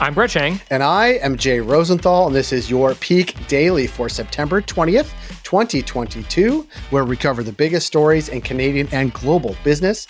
I'm 0.00 0.14
Brett 0.14 0.30
Chang. 0.30 0.60
And 0.70 0.80
I 0.80 1.14
am 1.24 1.36
Jay 1.36 1.58
Rosenthal, 1.58 2.28
and 2.28 2.36
this 2.36 2.52
is 2.52 2.70
your 2.70 2.94
Peak 2.94 3.34
Daily 3.48 3.88
for 3.88 4.08
September 4.08 4.62
20th, 4.62 5.10
2022, 5.42 6.68
where 6.90 7.04
we 7.04 7.16
cover 7.16 7.42
the 7.42 7.50
biggest 7.50 7.88
stories 7.88 8.28
in 8.28 8.40
Canadian 8.40 8.88
and 8.92 9.12
global 9.12 9.56
business, 9.64 10.06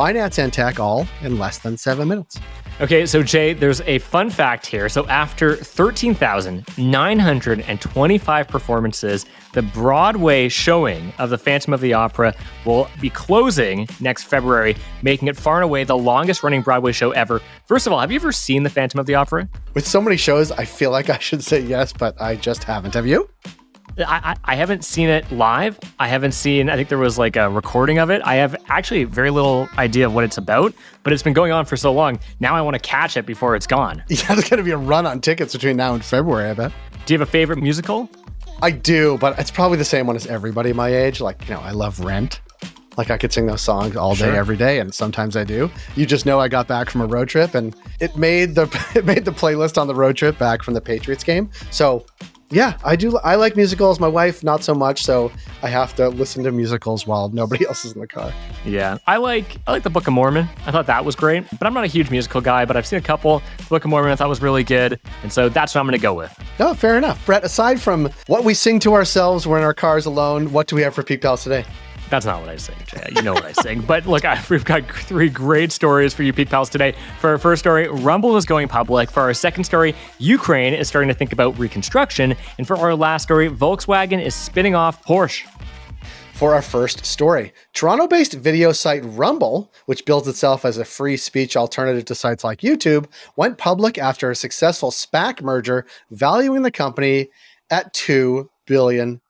finance, 0.00 0.38
and 0.38 0.50
tech, 0.50 0.80
all 0.80 1.06
in 1.20 1.38
less 1.38 1.58
than 1.58 1.76
seven 1.76 2.08
minutes. 2.08 2.40
Okay, 2.80 3.04
so 3.04 3.22
Jay, 3.22 3.52
there's 3.52 3.82
a 3.82 3.98
fun 3.98 4.30
fact 4.30 4.64
here. 4.64 4.88
So 4.88 5.06
after 5.08 5.56
13,925 5.56 8.48
performances, 8.48 9.26
the 9.52 9.60
Broadway 9.60 10.48
showing 10.48 11.12
of 11.18 11.28
The 11.28 11.36
Phantom 11.36 11.74
of 11.74 11.82
the 11.82 11.92
Opera 11.92 12.34
will 12.64 12.88
be 12.98 13.10
closing 13.10 13.86
next 14.00 14.24
February, 14.24 14.74
making 15.02 15.28
it 15.28 15.36
far 15.36 15.56
and 15.56 15.64
away 15.64 15.84
the 15.84 15.98
longest 15.98 16.42
running 16.42 16.62
Broadway 16.62 16.92
show 16.92 17.10
ever. 17.10 17.42
First 17.66 17.86
of 17.86 17.92
all, 17.92 18.00
have 18.00 18.10
you 18.10 18.16
ever 18.16 18.32
seen 18.32 18.62
The 18.62 18.70
Phantom 18.70 19.00
of 19.00 19.04
the 19.04 19.16
Opera? 19.16 19.50
With 19.74 19.86
so 19.86 20.00
many 20.00 20.16
shows, 20.16 20.50
I 20.50 20.64
feel 20.64 20.90
like 20.90 21.10
I 21.10 21.18
should 21.18 21.44
say 21.44 21.60
yes, 21.60 21.92
but 21.92 22.18
I 22.18 22.36
just 22.36 22.64
haven't. 22.64 22.94
Have 22.94 23.06
you? 23.06 23.28
I, 24.02 24.36
I, 24.44 24.54
haven't 24.54 24.84
seen 24.84 25.08
it 25.08 25.30
live. 25.32 25.78
I 25.98 26.08
haven't 26.08 26.32
seen, 26.32 26.68
I 26.68 26.76
think 26.76 26.88
there 26.88 26.98
was 26.98 27.18
like 27.18 27.36
a 27.36 27.48
recording 27.48 27.98
of 27.98 28.10
it. 28.10 28.22
I 28.24 28.36
have 28.36 28.56
actually 28.68 29.04
very 29.04 29.30
little 29.30 29.68
idea 29.78 30.06
of 30.06 30.14
what 30.14 30.24
it's 30.24 30.38
about, 30.38 30.74
but 31.02 31.12
it's 31.12 31.22
been 31.22 31.32
going 31.32 31.52
on 31.52 31.64
for 31.64 31.76
so 31.76 31.92
long. 31.92 32.18
Now 32.40 32.54
I 32.54 32.60
want 32.60 32.74
to 32.74 32.80
catch 32.80 33.16
it 33.16 33.26
before 33.26 33.56
it's 33.56 33.66
gone. 33.66 34.02
Yeah, 34.10 34.34
there's 34.34 34.48
going 34.48 34.58
to 34.58 34.64
be 34.64 34.72
a 34.72 34.76
run 34.76 35.06
on 35.06 35.20
tickets 35.20 35.54
between 35.54 35.76
now 35.76 35.94
and 35.94 36.04
February, 36.04 36.50
I 36.50 36.54
bet. 36.54 36.72
Do 37.06 37.14
you 37.14 37.18
have 37.18 37.26
a 37.26 37.30
favorite 37.30 37.62
musical? 37.62 38.08
I 38.62 38.70
do, 38.70 39.16
but 39.18 39.38
it's 39.38 39.50
probably 39.50 39.78
the 39.78 39.84
same 39.84 40.06
one 40.06 40.16
as 40.16 40.26
everybody 40.26 40.72
my 40.72 40.88
age. 40.88 41.20
Like, 41.20 41.48
you 41.48 41.54
know, 41.54 41.60
I 41.60 41.70
love 41.70 42.00
Rent. 42.00 42.40
Like 42.96 43.10
I 43.10 43.16
could 43.16 43.32
sing 43.32 43.46
those 43.46 43.62
songs 43.62 43.96
all 43.96 44.14
day, 44.14 44.26
sure. 44.26 44.34
every 44.34 44.56
day, 44.56 44.78
and 44.78 44.92
sometimes 44.92 45.36
I 45.36 45.44
do. 45.44 45.70
You 45.96 46.04
just 46.04 46.26
know 46.26 46.38
I 46.38 46.48
got 46.48 46.66
back 46.66 46.90
from 46.90 47.00
a 47.00 47.06
road 47.06 47.28
trip, 47.28 47.54
and 47.54 47.74
it 48.00 48.16
made 48.16 48.54
the 48.54 48.64
it 48.94 49.06
made 49.06 49.24
the 49.24 49.30
playlist 49.30 49.80
on 49.80 49.86
the 49.86 49.94
road 49.94 50.16
trip 50.16 50.36
back 50.38 50.62
from 50.62 50.74
the 50.74 50.80
Patriots 50.80 51.24
game. 51.24 51.50
So 51.70 52.04
yeah, 52.50 52.76
I 52.84 52.96
do. 52.96 53.16
I 53.18 53.36
like 53.36 53.56
musicals. 53.56 54.00
My 54.00 54.08
wife, 54.08 54.42
not 54.42 54.64
so 54.64 54.74
much. 54.74 55.02
So 55.02 55.30
I 55.62 55.68
have 55.68 55.94
to 55.96 56.08
listen 56.08 56.42
to 56.44 56.52
musicals 56.52 57.06
while 57.06 57.28
nobody 57.28 57.66
else 57.68 57.84
is 57.84 57.92
in 57.92 58.00
the 58.00 58.06
car. 58.06 58.32
Yeah, 58.64 58.98
I 59.06 59.18
like 59.18 59.56
I 59.66 59.72
like 59.72 59.84
the 59.84 59.90
Book 59.90 60.06
of 60.06 60.12
Mormon. 60.12 60.48
I 60.66 60.72
thought 60.72 60.86
that 60.86 61.04
was 61.04 61.14
great, 61.14 61.44
but 61.58 61.66
I'm 61.66 61.74
not 61.74 61.84
a 61.84 61.88
huge 61.88 62.10
musical 62.10 62.40
guy. 62.40 62.64
But 62.64 62.76
I've 62.76 62.86
seen 62.86 62.98
a 62.98 63.02
couple. 63.02 63.42
The 63.58 63.64
Book 63.64 63.84
of 63.84 63.90
Mormon 63.90 64.10
I 64.10 64.16
thought 64.16 64.28
was 64.28 64.42
really 64.42 64.64
good, 64.64 64.98
and 65.22 65.32
so 65.32 65.48
that's 65.48 65.74
what 65.74 65.80
I'm 65.80 65.86
going 65.86 65.98
to 65.98 66.02
go 66.02 66.14
with. 66.14 66.36
No, 66.58 66.74
fair 66.74 66.98
enough, 66.98 67.24
Brett. 67.24 67.44
Aside 67.44 67.80
from 67.80 68.10
what 68.26 68.44
we 68.44 68.54
sing 68.54 68.80
to 68.80 68.94
ourselves, 68.94 69.46
we're 69.46 69.58
in 69.58 69.64
our 69.64 69.74
cars 69.74 70.06
alone. 70.06 70.52
What 70.52 70.66
do 70.66 70.76
we 70.76 70.82
have 70.82 70.94
for 70.94 71.02
Peak 71.02 71.22
Pals 71.22 71.44
today? 71.44 71.64
That's 72.10 72.26
not 72.26 72.40
what 72.40 72.48
I 72.48 72.56
sing, 72.56 72.74
Jay. 72.86 73.06
You 73.14 73.22
know 73.22 73.34
what 73.34 73.44
I 73.44 73.52
sing. 73.52 73.82
But 73.82 74.04
look, 74.04 74.24
I, 74.24 74.42
we've 74.50 74.64
got 74.64 74.84
three 74.90 75.28
great 75.28 75.70
stories 75.70 76.12
for 76.12 76.24
you, 76.24 76.32
Peak 76.32 76.50
Pals, 76.50 76.68
today. 76.68 76.94
For 77.20 77.30
our 77.30 77.38
first 77.38 77.60
story, 77.60 77.86
Rumble 77.86 78.36
is 78.36 78.44
going 78.44 78.66
public. 78.66 79.10
For 79.12 79.20
our 79.20 79.32
second 79.32 79.62
story, 79.62 79.94
Ukraine 80.18 80.74
is 80.74 80.88
starting 80.88 81.06
to 81.06 81.14
think 81.14 81.32
about 81.32 81.56
reconstruction. 81.56 82.34
And 82.58 82.66
for 82.66 82.76
our 82.76 82.96
last 82.96 83.22
story, 83.22 83.48
Volkswagen 83.48 84.20
is 84.20 84.34
spinning 84.34 84.74
off 84.74 85.04
Porsche. 85.04 85.46
For 86.34 86.54
our 86.54 86.62
first 86.62 87.04
story, 87.04 87.52
Toronto 87.74 88.08
based 88.08 88.32
video 88.32 88.72
site 88.72 89.02
Rumble, 89.04 89.70
which 89.86 90.04
builds 90.04 90.26
itself 90.26 90.64
as 90.64 90.78
a 90.78 90.84
free 90.84 91.16
speech 91.16 91.56
alternative 91.56 92.06
to 92.06 92.14
sites 92.16 92.42
like 92.42 92.62
YouTube, 92.62 93.06
went 93.36 93.58
public 93.58 93.98
after 93.98 94.30
a 94.30 94.34
successful 94.34 94.90
SPAC 94.90 95.42
merger, 95.42 95.86
valuing 96.10 96.62
the 96.62 96.70
company 96.70 97.28
at 97.70 97.94
$2 97.94 98.48
billion. 98.66 99.20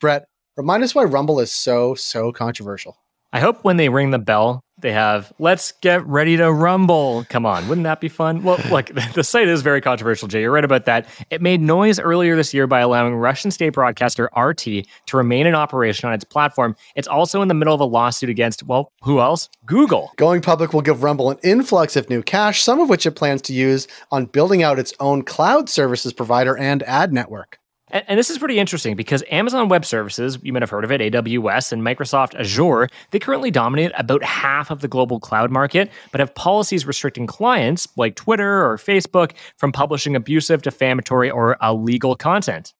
Brett, 0.00 0.26
Remind 0.56 0.82
us 0.82 0.94
why 0.94 1.04
Rumble 1.04 1.38
is 1.38 1.52
so, 1.52 1.94
so 1.94 2.32
controversial. 2.32 2.96
I 3.30 3.40
hope 3.40 3.62
when 3.62 3.76
they 3.76 3.90
ring 3.90 4.10
the 4.10 4.18
bell, 4.18 4.64
they 4.78 4.92
have 4.92 5.30
let's 5.38 5.72
get 5.82 6.06
ready 6.06 6.38
to 6.38 6.50
rumble. 6.50 7.26
Come 7.28 7.44
on, 7.44 7.68
wouldn't 7.68 7.84
that 7.84 8.00
be 8.00 8.08
fun? 8.08 8.42
Well, 8.42 8.58
look, 8.70 8.86
the 8.86 9.22
site 9.22 9.48
is 9.48 9.60
very 9.60 9.82
controversial, 9.82 10.28
Jay. 10.28 10.40
You're 10.40 10.50
right 10.50 10.64
about 10.64 10.86
that. 10.86 11.06
It 11.28 11.42
made 11.42 11.60
noise 11.60 12.00
earlier 12.00 12.36
this 12.36 12.54
year 12.54 12.66
by 12.66 12.80
allowing 12.80 13.14
Russian 13.14 13.50
state 13.50 13.74
broadcaster 13.74 14.30
RT 14.34 14.64
to 14.64 15.16
remain 15.16 15.46
in 15.46 15.54
operation 15.54 16.08
on 16.08 16.14
its 16.14 16.24
platform. 16.24 16.74
It's 16.94 17.08
also 17.08 17.42
in 17.42 17.48
the 17.48 17.54
middle 17.54 17.74
of 17.74 17.80
a 17.80 17.84
lawsuit 17.84 18.30
against, 18.30 18.62
well, 18.62 18.90
who 19.02 19.20
else? 19.20 19.50
Google. 19.66 20.12
Going 20.16 20.40
public 20.40 20.72
will 20.72 20.80
give 20.80 21.02
Rumble 21.02 21.30
an 21.30 21.38
influx 21.42 21.96
of 21.96 22.08
new 22.08 22.22
cash, 22.22 22.62
some 22.62 22.80
of 22.80 22.88
which 22.88 23.04
it 23.04 23.10
plans 23.10 23.42
to 23.42 23.52
use 23.52 23.86
on 24.10 24.24
building 24.24 24.62
out 24.62 24.78
its 24.78 24.94
own 25.00 25.22
cloud 25.22 25.68
services 25.68 26.14
provider 26.14 26.56
and 26.56 26.82
ad 26.84 27.12
network. 27.12 27.58
And, 27.90 28.04
and, 28.08 28.18
this 28.18 28.30
is 28.30 28.38
pretty 28.38 28.58
interesting 28.58 28.96
because 28.96 29.22
Amazon 29.30 29.68
Web 29.68 29.84
Services, 29.84 30.38
you 30.42 30.52
might 30.52 30.62
have 30.62 30.70
heard 30.70 30.82
of 30.82 30.90
it, 30.90 31.00
AWS, 31.00 31.72
and 31.72 31.82
Microsoft 31.82 32.34
Azure, 32.34 32.88
they 33.12 33.20
currently 33.20 33.52
dominate 33.52 33.92
about 33.96 34.24
half 34.24 34.72
of 34.72 34.80
the 34.80 34.88
global 34.88 35.20
cloud 35.20 35.52
market, 35.52 35.90
but 36.10 36.18
have 36.18 36.34
policies 36.34 36.84
restricting 36.84 37.28
clients 37.28 37.86
like 37.96 38.16
Twitter 38.16 38.64
or 38.68 38.76
Facebook 38.76 39.32
from 39.56 39.70
publishing 39.70 40.16
abusive, 40.16 40.62
defamatory, 40.62 41.30
or 41.30 41.56
illegal 41.62 42.16
content. 42.16 42.74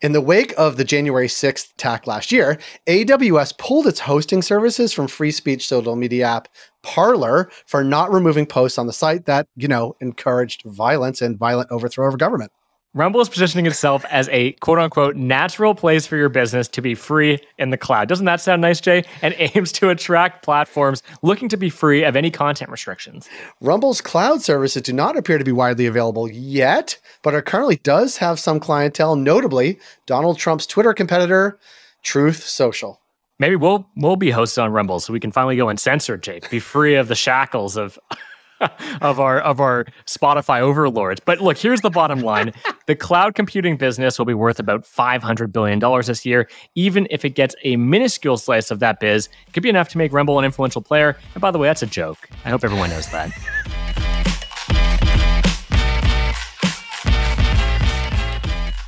In 0.00 0.12
the 0.12 0.20
wake 0.20 0.52
of 0.58 0.76
the 0.76 0.84
January 0.84 1.28
6th 1.28 1.72
attack 1.74 2.06
last 2.06 2.32
year, 2.32 2.58
AWS 2.88 3.56
pulled 3.58 3.86
its 3.86 4.00
hosting 4.00 4.42
services 4.42 4.92
from 4.92 5.06
free 5.06 5.30
speech 5.30 5.66
social 5.66 5.96
media 5.96 6.26
app 6.26 6.48
Parler 6.82 7.50
for 7.66 7.84
not 7.84 8.12
removing 8.12 8.46
posts 8.46 8.78
on 8.78 8.88
the 8.88 8.92
site 8.92 9.26
that, 9.26 9.46
you 9.54 9.68
know, 9.68 9.94
encouraged 10.00 10.62
violence 10.64 11.22
and 11.22 11.38
violent 11.38 11.70
overthrow 11.70 12.08
of 12.08 12.18
government. 12.18 12.50
Rumble 12.94 13.22
is 13.22 13.30
positioning 13.30 13.64
itself 13.64 14.04
as 14.10 14.28
a 14.28 14.52
quote 14.52 14.78
unquote 14.78 15.16
natural 15.16 15.74
place 15.74 16.06
for 16.06 16.18
your 16.18 16.28
business 16.28 16.68
to 16.68 16.82
be 16.82 16.94
free 16.94 17.38
in 17.56 17.70
the 17.70 17.78
cloud. 17.78 18.06
Doesn't 18.06 18.26
that 18.26 18.42
sound 18.42 18.60
nice, 18.60 18.82
Jay? 18.82 19.04
And 19.22 19.34
aims 19.38 19.72
to 19.72 19.88
attract 19.88 20.42
platforms 20.42 21.02
looking 21.22 21.48
to 21.48 21.56
be 21.56 21.70
free 21.70 22.04
of 22.04 22.16
any 22.16 22.30
content 22.30 22.70
restrictions. 22.70 23.30
Rumble's 23.60 24.00
cloud 24.00 24.42
services 24.42 24.82
do 24.82 24.92
not 24.92 25.16
appear 25.16 25.38
to 25.38 25.44
be 25.44 25.52
widely 25.52 25.86
available 25.86 26.28
yet, 26.30 26.98
but 27.22 27.34
it 27.34 27.46
currently 27.46 27.76
does 27.76 28.16
have 28.18 28.40
some 28.40 28.58
clientele, 28.58 29.16
notably 29.16 29.78
Donald 30.06 30.38
Trump's 30.38 30.66
Twitter 30.66 30.92
competitor, 30.92 31.58
Truth 32.02 32.42
Social. 32.42 33.00
Maybe 33.38 33.56
we'll 33.56 33.88
we'll 33.96 34.16
be 34.16 34.30
hosted 34.32 34.62
on 34.62 34.72
Rumble 34.72 35.00
so 35.00 35.12
we 35.12 35.20
can 35.20 35.32
finally 35.32 35.56
go 35.56 35.68
uncensored, 35.68 36.22
Jay. 36.22 36.40
Be 36.50 36.58
free 36.58 36.96
of 36.96 37.08
the 37.08 37.14
shackles 37.14 37.76
of 37.76 37.98
of 39.00 39.20
our 39.20 39.40
of 39.40 39.60
our 39.60 39.86
Spotify 40.06 40.60
overlords. 40.60 41.20
But 41.24 41.40
look, 41.40 41.58
here's 41.58 41.80
the 41.80 41.90
bottom 41.90 42.20
line: 42.20 42.52
the 42.86 42.96
cloud 42.96 43.34
computing 43.34 43.76
business 43.76 44.18
will 44.18 44.26
be 44.26 44.34
worth 44.34 44.58
about 44.58 44.86
five 44.86 45.22
hundred 45.22 45.52
billion 45.52 45.78
dollars 45.78 46.06
this 46.06 46.24
year. 46.24 46.48
Even 46.74 47.06
if 47.10 47.24
it 47.24 47.30
gets 47.30 47.54
a 47.64 47.76
minuscule 47.76 48.36
slice 48.36 48.70
of 48.70 48.80
that 48.80 49.00
biz, 49.00 49.28
it 49.46 49.52
could 49.52 49.62
be 49.62 49.68
enough 49.68 49.88
to 49.90 49.98
make 49.98 50.12
Rumble 50.12 50.38
an 50.38 50.44
influential 50.44 50.82
player. 50.82 51.16
And 51.34 51.40
by 51.40 51.50
the 51.50 51.58
way, 51.58 51.68
that's 51.68 51.82
a 51.82 51.86
joke. 51.86 52.28
I 52.44 52.50
hope 52.50 52.64
everyone 52.64 52.90
knows 52.90 53.10
that. 53.10 53.30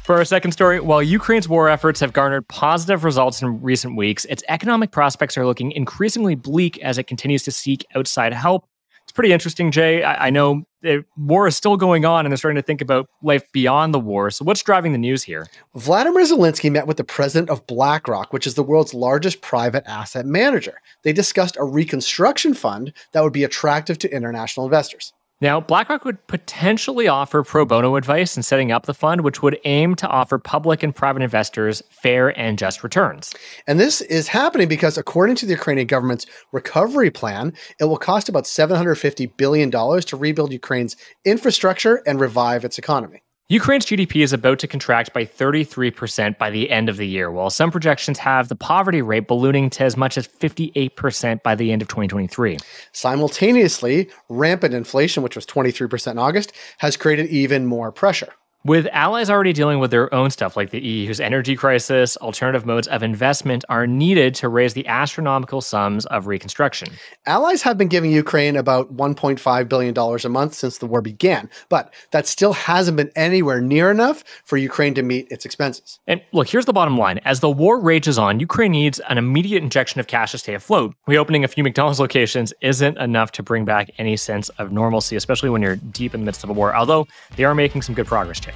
For 0.05 0.17
our 0.17 0.25
second 0.27 0.53
story, 0.53 0.81
while 0.81 1.03
Ukraine's 1.03 1.49
war 1.49 1.71
efforts 1.71 1.99
have 2.01 2.13
garnered 2.13 2.47
positive 2.49 3.05
results 3.05 3.41
in 3.41 3.63
recent 3.63 3.97
weeks, 3.97 4.27
its 4.27 4.45
economic 4.51 4.91
prospects 4.91 5.39
are 5.39 5.47
looking 5.47 5.73
increasingly 5.73 6.35
bleak 6.35 6.79
as 6.83 6.99
it 6.99 7.05
continues 7.05 7.43
to 7.45 7.51
seek 7.51 7.87
outside 7.95 8.35
help 8.35 8.69
pretty 9.15 9.33
interesting, 9.33 9.71
Jay. 9.71 10.03
I, 10.03 10.27
I 10.27 10.31
know 10.31 10.65
the 10.83 11.05
war 11.17 11.47
is 11.47 11.57
still 11.57 11.77
going 11.77 12.05
on 12.05 12.27
and 12.27 12.33
they're 12.33 12.37
starting 12.37 12.61
to 12.61 12.67
think 12.67 12.81
about 12.81 13.09
life 13.23 13.51
beyond 13.53 13.95
the 13.95 14.01
war. 14.01 14.31
So, 14.31 14.45
what's 14.45 14.63
driving 14.63 14.93
the 14.93 14.99
news 14.99 15.23
here? 15.23 15.47
Vladimir 15.75 16.25
Zelensky 16.25 16.71
met 16.71 16.87
with 16.87 16.99
the 16.99 17.05
president 17.05 17.49
of 17.49 17.67
BlackRock, 17.67 18.33
which 18.33 18.47
is 18.47 18.55
the 18.55 18.63
world's 18.63 18.93
largest 18.93 19.41
private 19.41 19.85
asset 19.87 20.27
manager. 20.27 20.81
They 21.03 21.13
discussed 21.13 21.57
a 21.59 21.65
reconstruction 21.65 22.55
fund 22.55 22.93
that 23.13 23.23
would 23.23 23.33
be 23.33 23.45
attractive 23.45 23.99
to 23.99 24.15
international 24.15 24.67
investors. 24.67 25.13
Now, 25.45 25.61
BlackRock 25.61 26.07
would 26.07 26.27
potentially 26.27 27.07
offer 27.07 27.43
pro 27.43 27.67
bono 27.67 27.97
advice 27.97 28.35
in 28.35 28.43
setting 28.43 28.73
up 28.73 28.87
the 28.87 28.95
fund, 28.95 29.21
which 29.21 29.43
would 29.43 29.59
aim 29.67 29.95
to 29.97 30.09
offer 30.09 30.39
public 30.39 30.83
and 30.83 30.97
private 30.97 31.21
investors 31.21 31.83
fair 31.91 32.31
and 32.41 32.57
just 32.57 32.83
returns. 32.83 33.35
And 33.67 33.79
this 33.79 34.01
is 34.01 34.29
happening 34.29 34.69
because, 34.69 34.97
according 34.97 35.37
to 35.37 35.45
the 35.45 35.53
Ukrainian 35.53 35.87
government's 35.87 36.25
recovery 36.53 37.11
plan, 37.11 37.53
it 37.79 37.85
will 37.85 37.99
cost 37.99 38.31
about 38.31 38.45
$750 38.45 39.37
billion 39.37 39.71
to 39.71 40.17
rebuild 40.17 40.51
Ukraine's 40.51 40.97
infrastructure 41.27 41.97
and 42.07 42.19
revive 42.19 42.65
its 42.65 42.79
economy. 42.79 43.24
Ukraine's 43.49 43.85
GDP 43.85 44.25
is 44.25 44.33
about 44.33 44.59
to 44.61 44.67
contract 44.67 45.13
by 45.13 45.27
33% 45.27 46.39
by 46.39 46.49
the 46.49 46.71
end 46.71 46.89
of 46.89 46.97
the 46.97 47.07
year, 47.07 47.31
while 47.31 47.51
some 47.51 47.71
projections 47.71 48.19
have 48.21 48.49
the 48.49 48.57
poverty 48.57 49.03
rate 49.03 49.29
ballooning 49.29 49.69
to 49.69 49.85
as 49.85 49.99
much 49.99 50.17
as 50.17 50.27
58% 50.27 51.43
by 51.43 51.55
the 51.55 51.71
end 51.71 51.83
of 51.83 51.89
2023. 51.89 52.57
Simultaneously, 52.93 54.09
rampant 54.31 54.73
inflation, 54.73 55.23
which 55.23 55.37
was 55.37 55.45
23% 55.45 56.13
in 56.13 56.19
August, 56.19 56.53
has 56.79 56.97
created 56.97 57.27
even 57.27 57.67
more 57.67 57.93
pressure. 57.93 58.33
With 58.67 58.89
allies 58.93 59.29
already 59.29 59.53
dealing 59.53 59.79
with 59.79 59.91
their 59.91 60.13
own 60.15 60.31
stuff 60.31 60.57
like 60.57 60.71
the 60.71 60.81
EU's 60.81 61.21
energy 61.21 61.55
crisis, 61.55 62.17
alternative 62.17 62.65
modes 62.65 62.89
of 62.89 63.03
investment 63.03 63.63
are 63.69 63.87
needed 63.87 64.35
to 64.37 64.49
raise 64.49 64.73
the 64.73 64.87
astronomical 64.87 65.61
sums 65.61 66.07
of 66.07 66.27
reconstruction. 66.27 66.89
Allies 67.27 67.61
have 67.61 67.77
been 67.77 67.89
giving 67.89 68.11
Ukraine 68.11 68.57
about 68.57 68.97
$1.5 68.97 69.69
billion 69.69 69.95
a 69.99 70.29
month 70.31 70.55
since 70.55 70.79
the 70.79 70.87
war 70.87 71.03
began, 71.03 71.51
but 71.69 71.93
that 72.13 72.27
still 72.27 72.55
hasn't 72.55 72.97
been 72.97 73.11
anywhere 73.17 73.61
near 73.61 73.91
enough 73.91 74.25
for 74.47 74.57
Ukraine 74.57 74.95
to 74.95 75.03
meet 75.03 75.31
its 75.31 75.45
expenses. 75.45 76.01
And 76.07 76.23
look, 76.33 76.49
here's 76.49 76.65
the 76.65 76.73
bottom 76.73 76.97
line. 76.97 77.19
As 77.27 77.41
the 77.41 77.51
war 77.51 77.79
rages 77.79 78.17
on, 78.17 78.41
Ukraine 78.41 78.73
needs 78.73 78.99
an 79.11 79.19
immediate 79.19 79.63
injection 79.63 80.01
of 80.01 80.07
cash 80.07 80.31
to 80.31 80.39
stay 80.39 80.55
afloat. 80.55 80.95
Reopening 81.07 81.45
a 81.45 81.49
few 81.49 81.65
McDonald's 81.65 82.01
locations 82.01 82.55
isn't 82.63 82.97
enough 82.97 83.31
to 83.33 83.43
bring 83.43 83.67
back 83.67 83.91
any 83.99 84.17
sense 84.17 84.49
of 84.57 84.73
normalcy, 84.73 85.17
especially 85.17 85.51
when 85.51 85.61
you're 85.61 85.77
deep 85.77 86.15
in 86.15 86.21
the 86.21 86.25
midst 86.25 86.45
of 86.45 86.49
a 86.49 86.55
war, 86.55 86.75
although 86.75 87.07
they 87.37 87.45
are 87.45 87.55
making 87.55 87.83
some 87.83 87.95
good 87.95 88.07
progress, 88.07 88.41
Jay. 88.41 88.54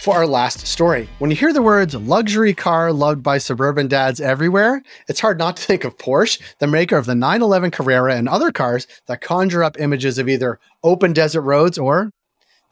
For 0.00 0.14
our 0.14 0.26
last 0.26 0.66
story, 0.66 1.10
when 1.18 1.30
you 1.30 1.36
hear 1.36 1.52
the 1.52 1.60
words 1.60 1.94
luxury 1.94 2.54
car 2.54 2.90
loved 2.90 3.22
by 3.22 3.36
suburban 3.36 3.86
dads 3.86 4.18
everywhere, 4.18 4.82
it's 5.08 5.20
hard 5.20 5.38
not 5.38 5.58
to 5.58 5.62
think 5.62 5.84
of 5.84 5.98
Porsche, 5.98 6.40
the 6.58 6.66
maker 6.66 6.96
of 6.96 7.04
the 7.04 7.14
911 7.14 7.70
Carrera 7.70 8.16
and 8.16 8.26
other 8.26 8.50
cars 8.50 8.86
that 9.08 9.20
conjure 9.20 9.62
up 9.62 9.78
images 9.78 10.16
of 10.16 10.26
either 10.26 10.58
open 10.82 11.12
desert 11.12 11.42
roads 11.42 11.76
or 11.76 12.12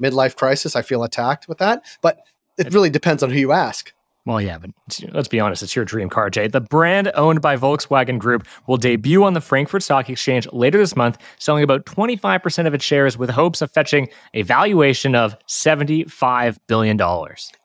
midlife 0.03 0.37
crisis. 0.37 0.75
I 0.75 0.81
feel 0.81 1.05
attacked 1.05 1.49
with 1.49 1.59
that, 1.59 1.85
but 2.01 2.19
it 2.57 2.73
really 2.73 2.89
depends 2.89 3.23
on 3.23 3.29
who 3.29 3.39
you 3.39 3.53
ask. 3.53 3.93
Well, 4.29 4.43
yeah, 4.43 4.59
but 4.59 4.73
let's 5.15 5.27
be 5.27 5.41
honest, 5.41 5.63
it's 5.63 5.75
your 5.75 5.87
dream 5.87 6.11
car, 6.11 6.29
Jay. 6.29 6.49
The 6.49 6.61
brand 6.61 7.11
owned 7.15 7.41
by 7.41 7.57
Volkswagen 7.57 8.19
Group 8.19 8.47
will 8.67 8.77
debut 8.77 9.25
on 9.25 9.33
the 9.33 9.41
Frankfurt 9.41 9.83
Stock 9.83 10.11
Exchange 10.11 10.47
later 10.53 10.77
this 10.77 10.95
month, 10.95 11.17
selling 11.39 11.65
about 11.65 11.87
25% 11.87 12.67
of 12.67 12.75
its 12.75 12.85
shares 12.85 13.17
with 13.17 13.31
hopes 13.31 13.63
of 13.63 13.71
fetching 13.71 14.11
a 14.35 14.43
valuation 14.43 15.15
of 15.15 15.35
$75 15.47 16.59
billion. 16.67 17.01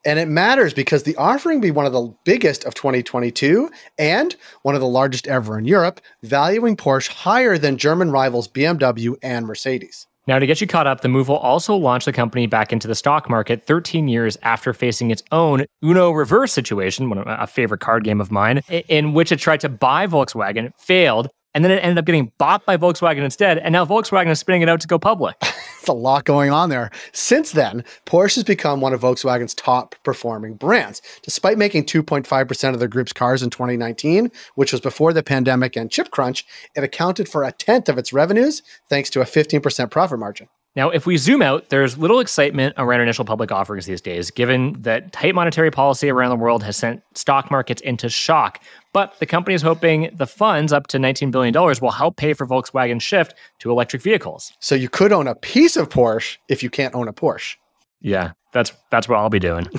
And 0.06 0.20
it 0.20 0.30
matters 0.30 0.74
because 0.74 1.04
the 1.04 1.18
offering 1.18 1.58
will 1.58 1.64
be 1.64 1.72
one 1.72 1.86
of 1.86 1.92
the 1.92 2.16
biggest 2.24 2.64
of 2.64 2.76
2022 2.76 3.70
and 3.98 4.34
one 4.62 4.74
of 4.74 4.80
the 4.80 4.88
largest 4.88 5.28
ever 5.28 5.58
in 5.58 5.66
Europe, 5.66 6.00
valuing 6.22 6.78
Porsche 6.78 7.10
higher 7.10 7.58
than 7.58 7.76
German 7.76 8.10
rivals 8.10 8.48
BMW 8.48 9.18
and 9.22 9.46
Mercedes. 9.46 10.08
Now, 10.26 10.40
to 10.40 10.48
get 10.48 10.62
you 10.62 10.68
caught 10.68 10.88
up, 10.88 11.02
the 11.02 11.10
move 11.10 11.28
will 11.28 11.38
also 11.38 11.76
launch 11.76 12.06
the 12.06 12.14
company 12.14 12.48
back 12.48 12.72
into 12.72 12.88
the 12.88 12.96
stock 12.96 13.30
market 13.30 13.66
13 13.66 14.08
years 14.08 14.38
after 14.42 14.74
facing 14.74 15.12
its 15.12 15.22
own 15.34 15.66
Uno 15.84 16.12
reverse 16.12 16.54
situation, 16.54 17.12
a 17.26 17.46
favorite 17.46 17.82
card 17.82 18.06
game 18.06 18.22
of 18.22 18.32
mine, 18.32 18.62
in 18.70 19.14
which 19.14 19.34
it 19.34 19.40
tried 19.40 19.60
to 19.60 19.70
buy 19.70 20.08
Volkswagen, 20.08 20.72
failed, 20.80 21.28
and 21.54 21.64
then 21.64 21.72
it 21.72 21.84
ended 21.84 21.98
up 21.98 22.06
getting 22.06 22.32
bought 22.38 22.66
by 22.66 22.78
Volkswagen 22.78 23.24
instead. 23.24 23.58
And 23.58 23.74
now 23.74 23.86
Volkswagen 23.86 24.30
is 24.30 24.40
spinning 24.40 24.62
it 24.62 24.70
out 24.70 24.82
to 24.82 24.88
go 24.88 25.00
public. 25.00 25.36
It's 25.84 25.90
a 25.90 25.94
lot 25.94 26.24
going 26.24 26.50
on 26.50 26.70
there. 26.70 26.92
Since 27.12 27.52
then, 27.52 27.84
Porsche 28.06 28.36
has 28.36 28.46
become 28.46 28.80
one 28.80 28.94
of 28.94 29.02
Volkswagen's 29.02 29.54
top 29.54 29.96
performing 30.06 30.54
brands. 30.54 31.02
Despite 31.24 31.58
making 31.58 31.88
2.5% 31.88 32.74
of 32.74 32.80
the 32.80 32.88
group's 32.88 33.12
cars 33.12 33.44
in 33.44 33.50
2019, 33.50 34.32
which 34.56 34.72
was 34.72 34.80
before 34.80 35.12
the 35.12 35.24
pandemic 35.24 35.76
and 35.76 35.92
chip 35.92 36.10
crunch, 36.10 36.46
it 36.74 36.86
accounted 36.86 37.28
for 37.28 37.44
a 37.44 37.52
tenth 37.52 37.90
of 37.90 37.98
its 37.98 38.14
revenues 38.14 38.62
thanks 38.88 39.10
to 39.10 39.20
a 39.20 39.26
15% 39.26 39.92
profit 39.92 40.20
margin. 40.20 40.48
Now, 40.76 40.90
if 40.90 41.06
we 41.06 41.18
zoom 41.18 41.44
out, 41.44 41.70
there's 41.70 42.00
little 42.00 42.20
excitement 42.20 42.74
around 42.78 43.02
initial 43.02 43.26
public 43.26 43.52
offerings 43.52 43.86
these 43.86 44.02
days, 44.02 44.32
given 44.32 44.74
that 44.82 45.12
tight 45.14 45.36
monetary 45.36 45.70
policy 45.70 46.10
around 46.10 46.32
the 46.32 46.36
world 46.36 46.64
has 46.64 46.78
sent 46.78 47.04
stock 47.14 47.52
markets 47.52 47.80
into 47.82 48.10
shock. 48.10 48.60
But 48.92 49.20
the 49.20 49.28
company 49.28 49.54
is 49.54 49.62
hoping 49.62 50.10
the 50.16 50.26
funds, 50.26 50.74
up 50.74 50.88
to 50.88 50.98
$19 50.98 51.32
billion, 51.32 51.54
will 51.54 51.92
help 51.92 52.18
pay 52.18 52.34
for 52.34 52.48
Volkswagen's 52.48 53.04
shift 53.04 53.36
to 53.60 53.70
electric 53.70 54.02
vehicles. 54.02 54.52
So 54.60 54.74
you 54.74 54.90
could 54.90 55.12
own 55.12 55.28
a 55.28 55.36
piece 55.36 55.78
of 55.78 55.90
Porsche 55.90 56.38
if 56.50 56.64
you 56.64 56.72
can't 56.72 56.96
own 56.96 57.08
a 57.08 57.14
Porsche. 57.14 57.56
Yeah, 58.02 58.32
that's 58.52 58.74
that's 58.90 59.08
what 59.08 59.18
I'll 59.18 59.30
be 59.30 59.40
doing. 59.40 59.68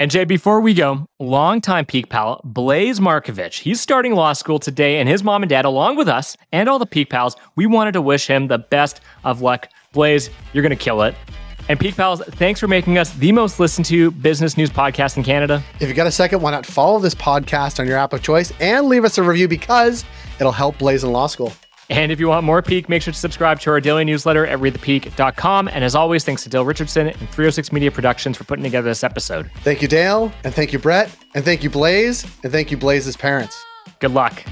And 0.00 0.10
Jay, 0.10 0.24
before 0.24 0.62
we 0.62 0.72
go, 0.72 1.04
longtime 1.18 1.84
Peak 1.84 2.08
pal 2.08 2.40
Blaise 2.42 2.98
Markovich. 3.00 3.58
He's 3.58 3.82
starting 3.82 4.14
law 4.14 4.32
school 4.32 4.58
today, 4.58 4.98
and 4.98 5.06
his 5.06 5.22
mom 5.22 5.42
and 5.42 5.50
dad, 5.50 5.66
along 5.66 5.96
with 5.96 6.08
us 6.08 6.38
and 6.52 6.70
all 6.70 6.78
the 6.78 6.86
Peak 6.86 7.10
pals, 7.10 7.36
we 7.54 7.66
wanted 7.66 7.92
to 7.92 8.00
wish 8.00 8.26
him 8.26 8.46
the 8.46 8.56
best 8.56 9.02
of 9.24 9.42
luck. 9.42 9.68
Blaise, 9.92 10.30
you're 10.52 10.62
going 10.62 10.76
to 10.76 10.82
kill 10.82 11.02
it. 11.02 11.14
And 11.68 11.78
Peak 11.78 11.96
Pals, 11.96 12.20
thanks 12.22 12.58
for 12.58 12.66
making 12.68 12.98
us 12.98 13.12
the 13.14 13.32
most 13.32 13.60
listened 13.60 13.86
to 13.86 14.10
business 14.10 14.56
news 14.56 14.70
podcast 14.70 15.16
in 15.16 15.22
Canada. 15.22 15.62
If 15.78 15.88
you 15.88 15.94
got 15.94 16.06
a 16.06 16.12
second, 16.12 16.40
why 16.42 16.50
not 16.50 16.66
follow 16.66 16.98
this 16.98 17.14
podcast 17.14 17.78
on 17.78 17.86
your 17.86 17.96
app 17.96 18.12
of 18.12 18.22
choice 18.22 18.52
and 18.60 18.86
leave 18.86 19.04
us 19.04 19.18
a 19.18 19.22
review 19.22 19.46
because 19.46 20.04
it'll 20.38 20.52
help 20.52 20.78
Blaise 20.78 21.04
in 21.04 21.12
law 21.12 21.26
school. 21.26 21.52
And 21.90 22.12
if 22.12 22.20
you 22.20 22.28
want 22.28 22.44
more 22.44 22.62
Peak, 22.62 22.88
make 22.88 23.02
sure 23.02 23.12
to 23.12 23.18
subscribe 23.18 23.58
to 23.60 23.70
our 23.70 23.80
daily 23.80 24.04
newsletter 24.04 24.46
at 24.46 24.60
readthepeak.com. 24.60 25.68
And 25.68 25.82
as 25.84 25.96
always, 25.96 26.24
thanks 26.24 26.44
to 26.44 26.48
Dale 26.48 26.64
Richardson 26.64 27.08
and 27.08 27.16
306 27.16 27.72
Media 27.72 27.90
Productions 27.90 28.36
for 28.36 28.44
putting 28.44 28.62
together 28.62 28.88
this 28.88 29.02
episode. 29.02 29.50
Thank 29.62 29.82
you, 29.82 29.88
Dale. 29.88 30.32
And 30.44 30.54
thank 30.54 30.72
you, 30.72 30.78
Brett. 30.78 31.14
And 31.34 31.44
thank 31.44 31.64
you, 31.64 31.70
Blaise. 31.70 32.24
And 32.44 32.52
thank 32.52 32.70
you, 32.70 32.76
Blaise's 32.76 33.16
parents. 33.16 33.60
Good 33.98 34.12
luck. 34.12 34.44